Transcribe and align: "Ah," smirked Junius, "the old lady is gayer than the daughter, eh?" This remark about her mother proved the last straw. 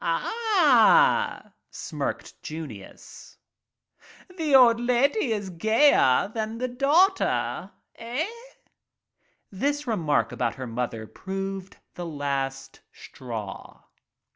"Ah," 0.03 1.51
smirked 1.69 2.41
Junius, 2.41 3.37
"the 4.35 4.55
old 4.55 4.79
lady 4.79 5.31
is 5.31 5.51
gayer 5.51 6.27
than 6.33 6.57
the 6.57 6.67
daughter, 6.67 7.69
eh?" 7.97 8.25
This 9.51 9.85
remark 9.85 10.31
about 10.31 10.55
her 10.55 10.65
mother 10.65 11.05
proved 11.05 11.77
the 11.93 12.07
last 12.07 12.79
straw. 12.91 13.83